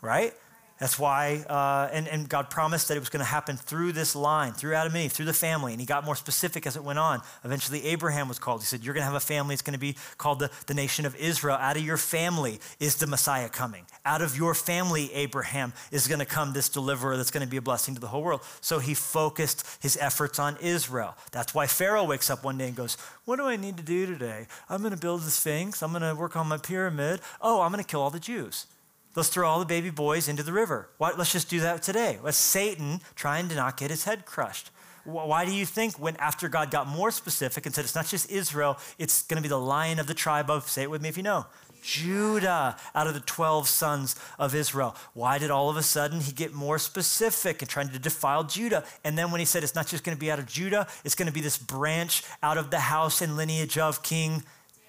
[0.00, 0.32] right?
[0.78, 4.16] That's why, uh, and, and God promised that it was going to happen through this
[4.16, 5.72] line, through Adam and Eve, through the family.
[5.72, 7.22] And he got more specific as it went on.
[7.44, 8.60] Eventually, Abraham was called.
[8.60, 9.52] He said, You're going to have a family.
[9.52, 11.56] It's going to be called the, the nation of Israel.
[11.60, 13.86] Out of your family is the Messiah coming.
[14.04, 17.56] Out of your family, Abraham, is going to come this deliverer that's going to be
[17.56, 18.40] a blessing to the whole world.
[18.60, 21.16] So he focused his efforts on Israel.
[21.30, 24.06] That's why Pharaoh wakes up one day and goes, What do I need to do
[24.06, 24.48] today?
[24.68, 25.84] I'm going to build the Sphinx.
[25.84, 27.20] I'm going to work on my pyramid.
[27.40, 28.66] Oh, I'm going to kill all the Jews.
[29.14, 30.88] Let's throw all the baby boys into the river.
[30.98, 32.18] Why, let's just do that today.
[32.24, 34.70] That's Satan trying to not get his head crushed.
[35.04, 38.30] Why do you think when after God got more specific and said it's not just
[38.30, 41.10] Israel, it's going to be the lion of the tribe of, say it with me
[41.10, 41.44] if you know,
[41.82, 44.96] Judah out of the 12 sons of Israel.
[45.12, 48.84] Why did all of a sudden he get more specific and trying to defile Judah?
[49.04, 51.14] And then when he said it's not just going to be out of Judah, it's
[51.14, 54.42] going to be this branch out of the house and lineage of King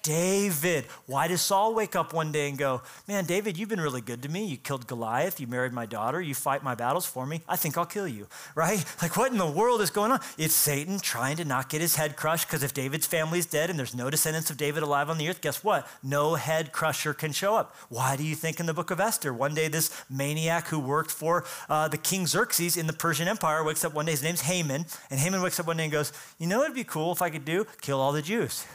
[0.06, 0.84] David.
[1.06, 4.22] Why does Saul wake up one day and go, Man, David, you've been really good
[4.22, 4.44] to me.
[4.44, 5.40] You killed Goliath.
[5.40, 6.20] You married my daughter.
[6.20, 7.42] You fight my battles for me.
[7.48, 8.84] I think I'll kill you, right?
[9.02, 10.20] Like, what in the world is going on?
[10.38, 13.78] It's Satan trying to not get his head crushed because if David's family's dead and
[13.78, 15.86] there's no descendants of David alive on the earth, guess what?
[16.02, 17.74] No head crusher can show up.
[17.88, 21.10] Why do you think in the book of Esther, one day this maniac who worked
[21.10, 24.42] for uh, the king Xerxes in the Persian Empire wakes up one day, his name's
[24.42, 27.12] Haman, and Haman wakes up one day and goes, You know what would be cool
[27.12, 27.66] if I could do?
[27.80, 28.66] Kill all the Jews.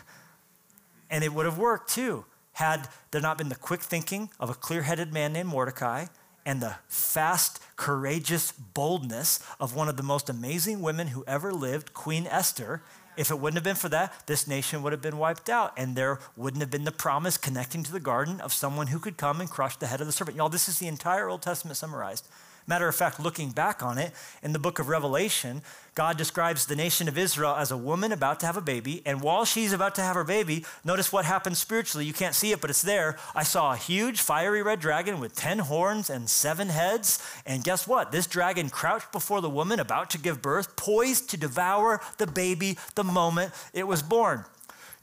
[1.12, 4.54] And it would have worked too had there not been the quick thinking of a
[4.54, 6.06] clear headed man named Mordecai
[6.46, 11.94] and the fast, courageous boldness of one of the most amazing women who ever lived,
[11.94, 12.82] Queen Esther.
[13.18, 15.96] If it wouldn't have been for that, this nation would have been wiped out, and
[15.96, 19.40] there wouldn't have been the promise connecting to the garden of someone who could come
[19.40, 20.38] and crush the head of the serpent.
[20.38, 22.28] Y'all, this is the entire Old Testament summarized.
[22.72, 25.62] Matter of fact, looking back on it, in the book of Revelation,
[25.94, 29.02] God describes the nation of Israel as a woman about to have a baby.
[29.06, 32.06] And while she's about to have her baby, notice what happens spiritually.
[32.06, 33.18] You can't see it, but it's there.
[33.36, 37.22] I saw a huge fiery red dragon with 10 horns and seven heads.
[37.46, 38.14] And guess what?
[38.14, 42.78] This dragon crouched before the woman about to give birth, poised to devour the baby
[42.96, 44.46] the moment it was born.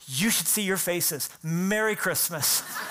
[0.07, 1.29] You should see your faces.
[1.43, 2.63] Merry Christmas.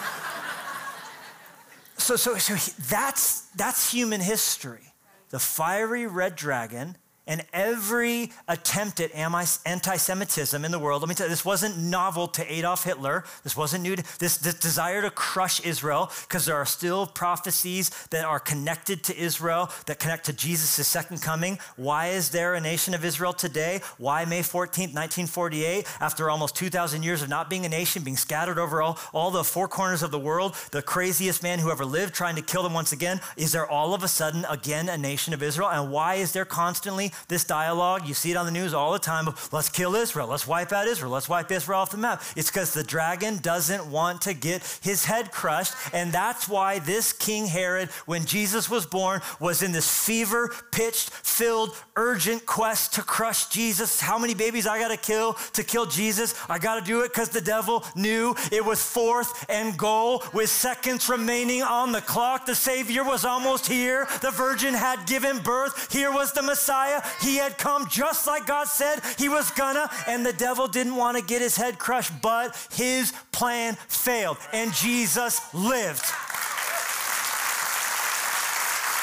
[2.15, 4.93] so, so, so that's, that's human history.
[5.29, 11.01] The fiery red dragon and every attempt at anti Semitism in the world.
[11.01, 13.25] Let me tell you, this wasn't novel to Adolf Hitler.
[13.43, 13.95] This wasn't new.
[13.95, 19.03] To, this, this desire to crush Israel, because there are still prophecies that are connected
[19.05, 21.59] to Israel, that connect to Jesus' second coming.
[21.75, 23.81] Why is there a nation of Israel today?
[23.97, 28.57] Why May 14th, 1948, after almost 2,000 years of not being a nation, being scattered
[28.57, 32.13] over all, all the four corners of the world, the craziest man who ever lived
[32.13, 33.19] trying to kill them once again?
[33.35, 35.69] Is there all of a sudden again a nation of Israel?
[35.69, 38.99] And why is there constantly this dialogue, you see it on the news all the
[38.99, 39.27] time.
[39.51, 40.27] Let's kill Israel.
[40.27, 41.11] Let's wipe out Israel.
[41.11, 42.21] Let's wipe Israel off the map.
[42.35, 45.73] It's because the dragon doesn't want to get his head crushed.
[45.93, 51.09] And that's why this King Herod, when Jesus was born, was in this fever pitched,
[51.09, 53.99] filled, urgent quest to crush Jesus.
[53.99, 56.35] How many babies I got to kill to kill Jesus?
[56.49, 60.49] I got to do it because the devil knew it was fourth and goal with
[60.49, 62.45] seconds remaining on the clock.
[62.45, 64.07] The Savior was almost here.
[64.21, 65.91] The Virgin had given birth.
[65.91, 67.01] Here was the Messiah.
[67.21, 71.17] He had come just like God said he was gonna, and the devil didn't want
[71.17, 76.05] to get his head crushed, but his plan failed, and Jesus lived.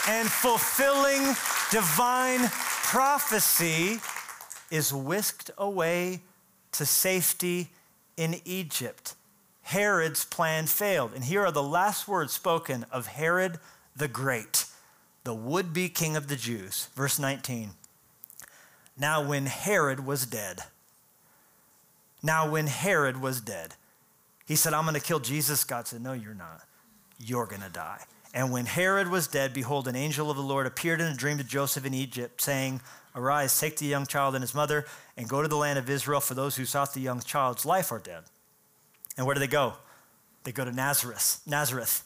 [0.06, 1.34] And fulfilling
[1.70, 2.50] divine
[2.82, 4.00] prophecy
[4.70, 6.20] is whisked away
[6.72, 7.70] to safety
[8.16, 9.14] in Egypt.
[9.62, 11.12] Herod's plan failed.
[11.14, 13.58] And here are the last words spoken of Herod
[13.96, 14.66] the Great,
[15.24, 16.88] the would be king of the Jews.
[16.94, 17.70] Verse 19.
[18.96, 20.60] Now, when Herod was dead,
[22.24, 23.74] now, when Herod was dead,
[24.46, 25.62] he said, I'm going to kill Jesus.
[25.62, 26.62] God said, No, you're not.
[27.18, 28.00] You're going to die.
[28.32, 31.36] And when Herod was dead, behold, an angel of the Lord appeared in a dream
[31.36, 32.80] to Joseph in Egypt, saying,
[33.14, 34.86] Arise, take the young child and his mother,
[35.18, 37.92] and go to the land of Israel, for those who sought the young child's life
[37.92, 38.22] are dead.
[39.18, 39.74] And where do they go?
[40.44, 42.04] They go to Nazareth, Nazareth,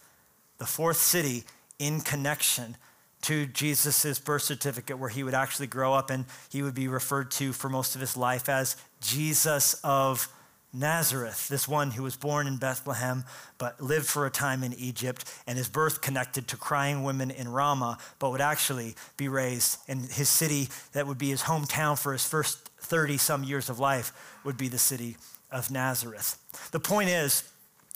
[0.59, 1.45] the fourth city
[1.79, 2.77] in connection
[3.23, 7.31] to Jesus' birth certificate, where he would actually grow up and he would be referred
[7.33, 10.29] to for most of his life as Jesus of
[10.73, 13.25] Nazareth, this one who was born in Bethlehem
[13.57, 17.49] but lived for a time in Egypt, and his birth connected to crying women in
[17.49, 22.13] Ramah, but would actually be raised in his city that would be his hometown for
[22.13, 24.13] his first 30 some years of life,
[24.45, 25.17] would be the city
[25.51, 26.39] of Nazareth.
[26.71, 27.51] The point is,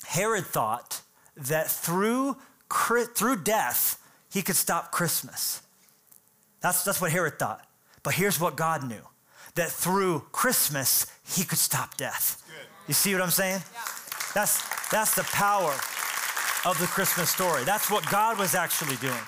[0.07, 1.03] Herod thought
[1.37, 2.37] that through,
[2.71, 4.02] through death,
[4.33, 5.63] he could stop Christmas.
[6.61, 7.67] That's, that's what Herod thought.
[8.03, 9.03] But here's what God knew
[9.55, 12.43] that through Christmas, he could stop death.
[12.47, 12.67] Good.
[12.89, 13.61] You see what I'm saying?
[13.73, 13.81] Yeah.
[14.35, 15.73] That's, that's the power
[16.65, 17.65] of the Christmas story.
[17.65, 19.21] That's what God was actually doing.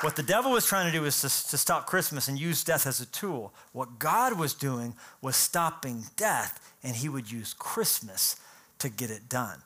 [0.00, 2.86] What the devil was trying to do was to, to stop Christmas and use death
[2.86, 3.54] as a tool.
[3.72, 8.36] What God was doing was stopping death, and he would use Christmas
[8.78, 9.58] to get it done.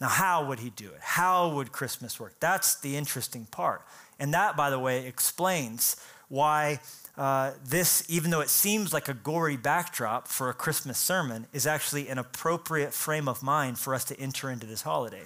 [0.00, 1.00] Now, how would he do it?
[1.00, 2.34] How would Christmas work?
[2.40, 3.82] That's the interesting part.
[4.20, 5.96] And that, by the way, explains
[6.28, 6.80] why
[7.16, 11.66] uh, this, even though it seems like a gory backdrop for a Christmas sermon, is
[11.66, 15.24] actually an appropriate frame of mind for us to enter into this holiday.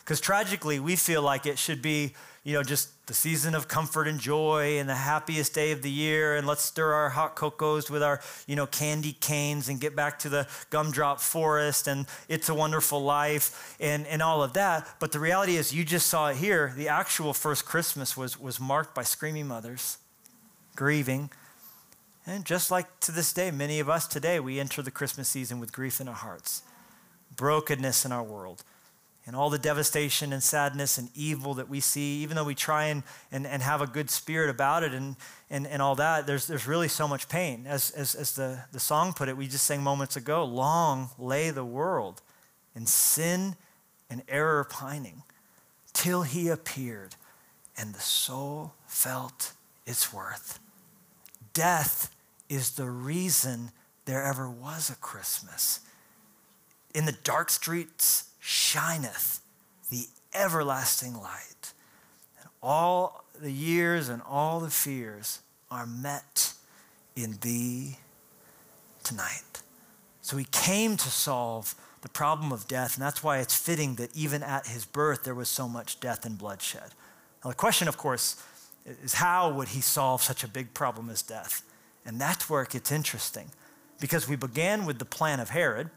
[0.00, 2.14] Because tragically, we feel like it should be,
[2.44, 5.90] you know, just the season of comfort and joy and the happiest day of the
[5.90, 9.94] year, and let's stir our hot cocos with our, you know, candy canes and get
[9.94, 14.88] back to the gumdrop forest and it's a wonderful life and, and all of that.
[14.98, 16.72] But the reality is, you just saw it here.
[16.76, 19.98] The actual first Christmas was, was marked by screaming mothers
[20.74, 21.30] grieving.
[22.26, 25.58] And just like to this day, many of us today, we enter the Christmas season
[25.58, 26.62] with grief in our hearts,
[27.34, 28.62] brokenness in our world,
[29.26, 32.86] and all the devastation and sadness and evil that we see, even though we try
[32.86, 35.16] and, and, and have a good spirit about it and,
[35.48, 37.64] and, and all that, there's, there's really so much pain.
[37.66, 41.50] As, as, as the, the song put it, we just sang moments ago long lay
[41.50, 42.20] the world
[42.74, 43.54] in sin
[44.10, 45.22] and error pining
[45.92, 47.14] till he appeared,
[47.76, 49.52] and the soul felt
[49.86, 50.58] its worth.
[51.54, 52.14] Death
[52.48, 53.70] is the reason
[54.04, 55.80] there ever was a Christmas.
[56.94, 59.40] In the dark streets shineth
[59.88, 61.72] the everlasting light.
[62.40, 66.54] And all the years and all the fears are met
[67.14, 67.98] in thee
[69.04, 69.62] tonight.
[70.22, 74.14] So he came to solve the problem of death, and that's why it's fitting that
[74.16, 76.90] even at his birth there was so much death and bloodshed.
[77.44, 78.42] Now, the question, of course,
[78.84, 81.62] is how would he solve such a big problem as death?
[82.04, 83.50] And that's where it gets interesting
[84.00, 85.90] because we began with the plan of Herod,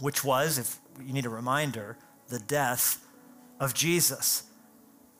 [0.00, 1.96] which was, if you need a reminder,
[2.28, 3.04] the death
[3.60, 4.44] of Jesus.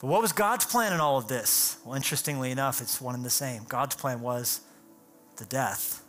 [0.01, 1.79] But what was God's plan in all of this?
[1.85, 3.65] Well, interestingly enough, it's one and the same.
[3.69, 4.61] God's plan was
[5.37, 6.03] the death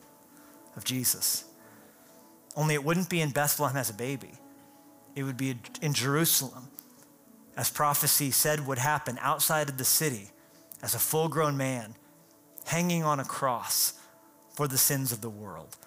[0.76, 1.46] of Jesus.
[2.56, 4.32] Only it wouldn't be in Bethlehem as a baby,
[5.16, 6.68] it would be in Jerusalem,
[7.56, 10.30] as prophecy said would happen outside of the city
[10.82, 11.96] as a full grown man
[12.66, 13.94] hanging on a cross
[14.54, 15.78] for the sins of the world.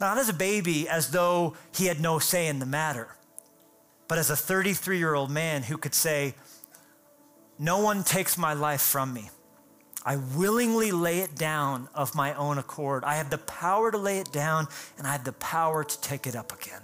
[0.00, 3.16] Not as a baby, as though he had no say in the matter,
[4.06, 6.34] but as a 33 year old man who could say,
[7.58, 9.30] No one takes my life from me.
[10.04, 13.04] I willingly lay it down of my own accord.
[13.04, 16.26] I have the power to lay it down, and I have the power to take
[16.26, 16.80] it up again.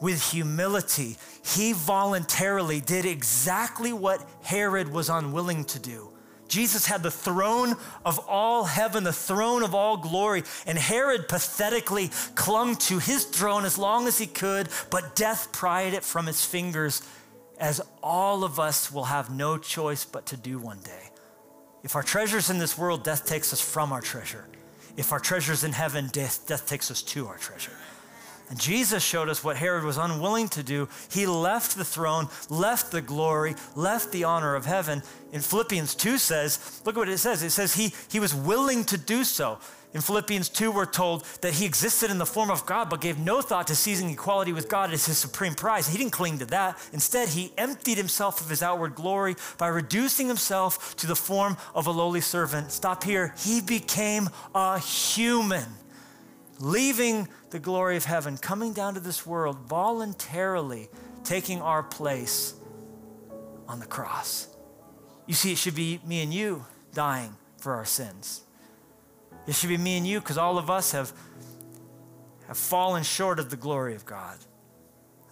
[0.00, 6.15] With humility, he voluntarily did exactly what Herod was unwilling to do.
[6.48, 12.10] Jesus had the throne of all heaven, the throne of all glory, and Herod pathetically
[12.34, 16.44] clung to his throne as long as he could, but death pried it from his
[16.44, 17.02] fingers,
[17.58, 21.10] as all of us will have no choice but to do one day.
[21.82, 24.44] If our treasure's in this world, death takes us from our treasure.
[24.96, 27.72] If our treasure's in heaven, death, death takes us to our treasure.
[28.48, 30.88] And Jesus showed us what Herod was unwilling to do.
[31.10, 35.02] He left the throne, left the glory, left the honor of heaven.
[35.32, 37.42] In Philippians 2 says, look at what it says.
[37.42, 39.58] It says he, he was willing to do so.
[39.94, 43.18] In Philippians 2, we're told that he existed in the form of God, but gave
[43.18, 45.88] no thought to seizing equality with God as his supreme prize.
[45.88, 46.78] He didn't cling to that.
[46.92, 51.86] Instead, he emptied himself of his outward glory by reducing himself to the form of
[51.86, 52.72] a lowly servant.
[52.72, 53.34] Stop here.
[53.38, 55.64] He became a human
[56.60, 60.88] leaving the glory of heaven, coming down to this world, voluntarily
[61.24, 62.54] taking our place
[63.68, 64.48] on the cross.
[65.26, 68.42] You see, it should be me and you dying for our sins.
[69.46, 71.12] It should be me and you because all of us have,
[72.48, 74.38] have fallen short of the glory of God.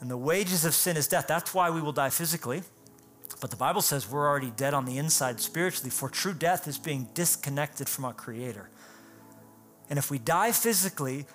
[0.01, 1.27] And the wages of sin is death.
[1.27, 2.63] That's why we will die physically.
[3.41, 6.79] But the Bible says we're already dead on the inside spiritually, for true death is
[6.79, 8.71] being disconnected from our Creator.
[9.91, 11.27] And if we die physically,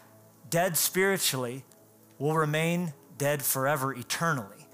[0.49, 1.63] dead spiritually,
[2.17, 4.65] we'll remain dead forever, eternally.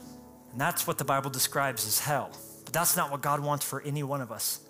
[0.52, 2.32] And that's what the Bible describes as hell.
[2.64, 4.62] But that's not what God wants for any one of us.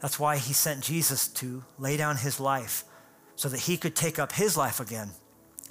[0.00, 2.84] That's why he sent Jesus to lay down his life
[3.36, 5.10] so that he could take up his life again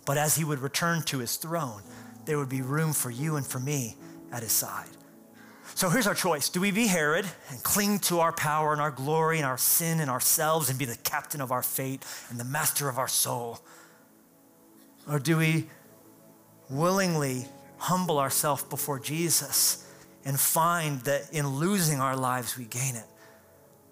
[0.10, 1.84] But as he would return to his throne,
[2.26, 3.96] there would be room for you and for me
[4.32, 4.90] at his side.
[5.76, 6.50] So here's our choice.
[6.50, 10.00] Do we be Herod and cling to our power and our glory and our sin
[10.00, 13.60] and ourselves and be the captain of our fate and the master of our soul?
[15.10, 15.68] Or do we
[16.70, 19.86] willingly humble ourselves before Jesus
[20.24, 23.06] and find that in losing our lives, we gain it?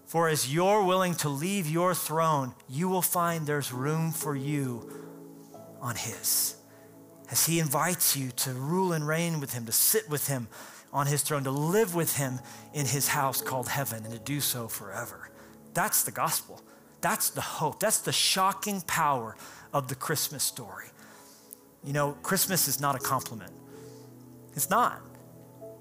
[0.05, 4.89] For as you're willing to leave your throne, you will find there's room for you
[5.81, 6.55] on His.
[7.31, 10.47] As He invites you to rule and reign with Him, to sit with Him
[10.93, 12.39] on His throne, to live with Him
[12.73, 15.29] in His house called heaven, and to do so forever.
[15.73, 16.61] That's the gospel.
[17.01, 17.79] That's the hope.
[17.79, 19.35] That's the shocking power
[19.73, 20.85] of the Christmas story.
[21.83, 23.53] You know, Christmas is not a compliment.
[24.55, 25.01] It's not.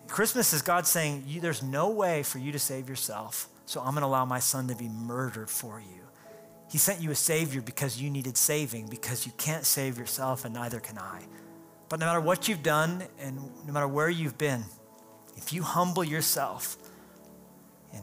[0.08, 4.02] Christmas is God saying, There's no way for you to save yourself, so I'm going
[4.02, 6.02] to allow my son to be murdered for you.
[6.70, 10.54] He sent you a Savior because you needed saving, because you can't save yourself, and
[10.54, 11.22] neither can I.
[11.88, 14.64] But no matter what you've done and no matter where you've been,
[15.36, 16.76] if you humble yourself
[17.92, 18.02] and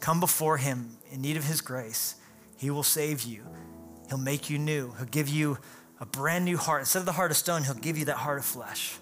[0.00, 2.16] come before Him in need of His grace,
[2.56, 3.44] He will save you.
[4.08, 4.92] He'll make you new.
[4.98, 5.58] He'll give you
[6.00, 6.80] a brand new heart.
[6.80, 8.96] Instead of the heart of stone, He'll give you that heart of flesh.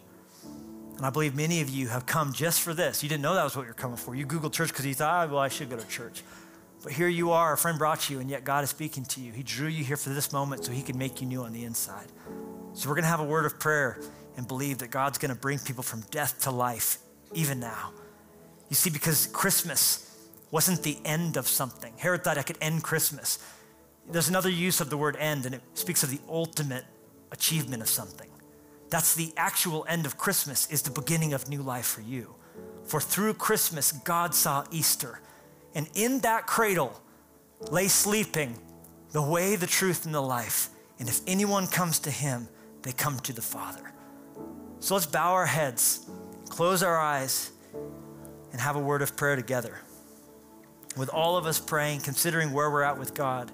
[0.96, 3.04] And I believe many of you have come just for this.
[3.04, 4.16] You didn't know that was what you're coming for.
[4.16, 6.24] You Googled church because you thought, oh, well, I should go to church.
[6.82, 9.32] But here you are, a friend brought you, and yet God is speaking to you.
[9.32, 11.64] He drew you here for this moment so He can make you new on the
[11.64, 12.06] inside.
[12.72, 14.00] So we're going to have a word of prayer
[14.36, 16.98] and believe that God's going to bring people from death to life,
[17.32, 17.92] even now.
[18.68, 20.04] You see, because Christmas
[20.50, 21.92] wasn't the end of something.
[21.96, 23.38] Herod thought I could end Christmas.
[24.10, 26.84] There's another use of the word end, and it speaks of the ultimate
[27.30, 28.30] achievement of something.
[28.90, 32.34] That's the actual end of Christmas, is the beginning of new life for you.
[32.84, 35.20] For through Christmas, God saw Easter
[35.74, 37.00] and in that cradle
[37.70, 38.58] lay sleeping
[39.12, 40.70] the way, the truth, and the life.
[40.98, 42.48] And if anyone comes to him,
[42.82, 43.92] they come to the Father.
[44.80, 46.08] So let's bow our heads,
[46.48, 47.52] close our eyes,
[48.52, 49.78] and have a word of prayer together.
[50.96, 53.52] With all of us praying, considering where we're at with God,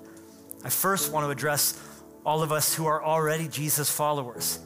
[0.64, 1.78] I first want to address
[2.24, 4.58] all of us who are already Jesus followers,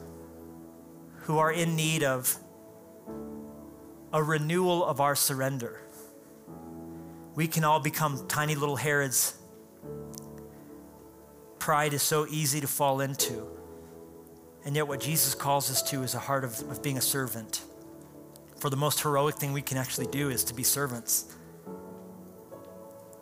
[1.23, 2.37] who are in need of
[4.13, 5.81] a renewal of our surrender
[7.39, 9.39] we can all become tiny little Herods.
[11.61, 13.47] Pride is so easy to fall into.
[14.65, 17.63] And yet, what Jesus calls us to is a heart of, of being a servant.
[18.57, 21.33] For the most heroic thing we can actually do is to be servants.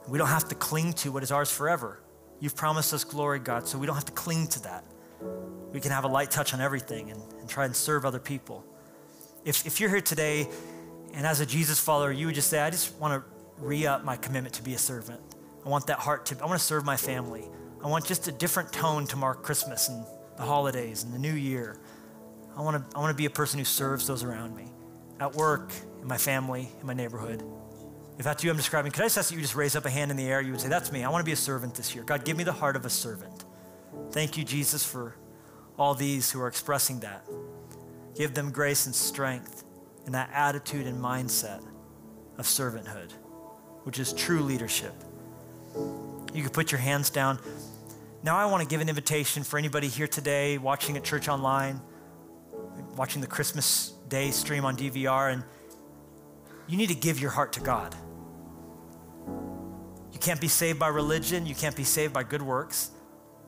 [0.09, 2.01] We don't have to cling to what is ours forever.
[2.41, 4.85] You've promised us glory, God, so we don't have to cling to that.
[5.73, 8.65] We can have a light touch on everything and, and try and serve other people.
[9.45, 10.49] If, if you're here today
[11.15, 14.05] and as a Jesus follower, you would just say, I just want to re up
[14.05, 15.21] my commitment to be a servant.
[15.65, 17.45] I want that heart to, I want to serve my family.
[17.83, 20.05] I want just a different tone to mark Christmas and
[20.37, 21.79] the holidays and the new year.
[22.57, 24.65] I want to, I want to be a person who serves those around me
[25.21, 27.43] at work, in my family, in my neighborhood.
[28.19, 29.91] If that's you I'm describing, could I just ask that you just raise up a
[29.91, 30.41] hand in the air?
[30.41, 31.05] You would say, That's me.
[31.05, 32.05] I want to be a servant this year.
[32.05, 33.45] God, give me the heart of a servant.
[34.11, 35.17] Thank you, Jesus, for
[35.79, 37.27] all these who are expressing that.
[38.15, 39.65] Give them grace and strength
[40.07, 41.63] and that attitude and mindset
[42.39, 43.13] of servanthood
[43.87, 44.93] which is true leadership.
[46.35, 47.39] You can put your hands down.
[48.25, 51.81] Now, I want to give an invitation for anybody here today watching at church online,
[52.97, 55.45] watching the Christmas Day stream on DVR, and
[56.67, 57.95] you need to give your heart to God.
[60.17, 62.91] You can't be saved by religion, you can't be saved by good works,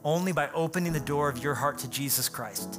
[0.04, 2.78] only by opening the door of your heart to Jesus Christ.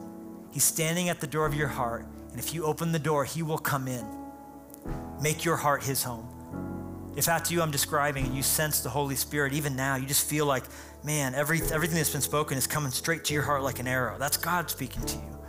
[0.52, 3.42] He's standing at the door of your heart, and if you open the door, He
[3.42, 4.06] will come in.
[5.24, 6.30] Make your heart His home.
[7.16, 10.30] If that's you I'm describing and you sense the Holy Spirit, even now, you just
[10.30, 10.66] feel like,
[11.04, 14.20] man, every, everything that's been spoken is coming straight to your heart like an arrow.
[14.20, 15.40] That's God speaking to you.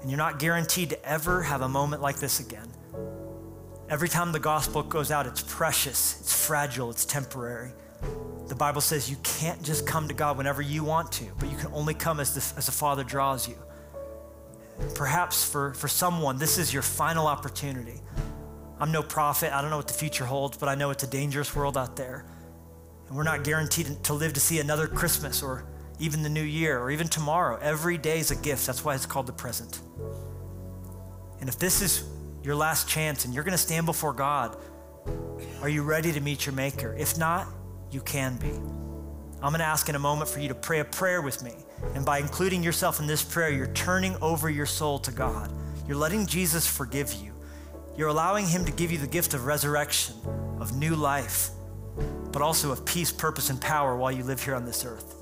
[0.00, 2.70] And you're not guaranteed to ever have a moment like this again.
[3.88, 7.72] Every time the gospel goes out, it's precious, it's fragile, it's temporary.
[8.48, 11.56] The Bible says you can't just come to God whenever you want to, but you
[11.56, 13.56] can only come as the, as the Father draws you.
[14.94, 18.00] Perhaps for, for someone, this is your final opportunity
[18.80, 19.52] I'm no prophet.
[19.52, 21.96] I don't know what the future holds, but I know it's a dangerous world out
[21.96, 22.24] there.
[23.08, 25.64] And we're not guaranteed to live to see another Christmas or
[25.98, 27.58] even the new year or even tomorrow.
[27.60, 28.66] Every day is a gift.
[28.66, 29.80] That's why it's called the present.
[31.40, 32.04] And if this is
[32.42, 34.56] your last chance and you're going to stand before God,
[35.62, 36.94] are you ready to meet your Maker?
[36.98, 37.48] If not,
[37.90, 38.50] you can be.
[39.40, 41.52] I'm going to ask in a moment for you to pray a prayer with me.
[41.94, 45.50] And by including yourself in this prayer, you're turning over your soul to God.
[45.86, 47.32] You're letting Jesus forgive you.
[47.96, 50.16] You're allowing Him to give you the gift of resurrection,
[50.60, 51.50] of new life,
[52.32, 55.14] but also of peace, purpose, and power while you live here on this earth.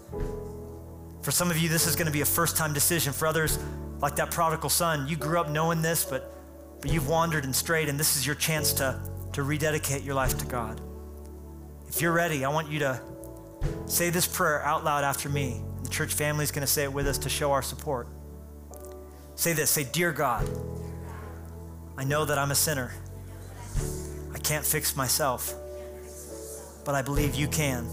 [1.23, 3.13] For some of you, this is going to be a first time decision.
[3.13, 3.59] For others,
[4.01, 6.33] like that prodigal son, you grew up knowing this, but,
[6.81, 9.01] but you've wandered and strayed, and this is your chance to,
[9.33, 10.81] to rededicate your life to God.
[11.89, 13.01] If you're ready, I want you to
[13.87, 15.61] say this prayer out loud after me.
[15.83, 18.09] The church family is going to say it with us to show our support.
[19.35, 20.49] Say this say, Dear God,
[21.97, 22.93] I know that I'm a sinner.
[24.35, 25.55] I can't fix myself,
[26.85, 27.87] but I believe you can.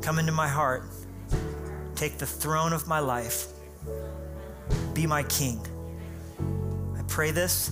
[0.00, 0.84] Come into my heart
[1.94, 3.46] Take the throne of my life.
[4.94, 5.64] Be my king.
[7.08, 7.70] Pray this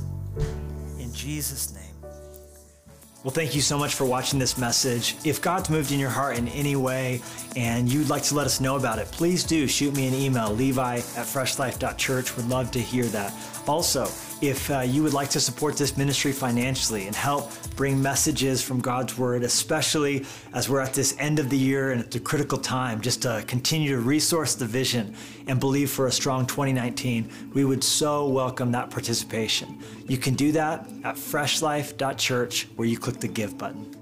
[0.98, 1.82] in Jesus' name.
[3.24, 5.14] Well, thank you so much for watching this message.
[5.24, 7.22] If God's moved in your heart in any way
[7.54, 10.50] and you'd like to let us know about it, please do shoot me an email,
[10.50, 12.36] levi at freshlife.church.
[12.36, 13.32] Would love to hear that.
[13.68, 14.06] Also,
[14.42, 18.80] if uh, you would like to support this ministry financially and help bring messages from
[18.80, 22.58] God's Word, especially as we're at this end of the year and it's a critical
[22.58, 25.14] time, just to continue to resource the vision
[25.46, 29.78] and believe for a strong 2019, we would so welcome that participation.
[30.08, 34.01] You can do that at freshlife.church where you click the Give button.